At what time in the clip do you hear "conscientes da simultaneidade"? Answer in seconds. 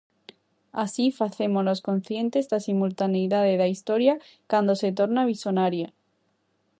1.87-3.53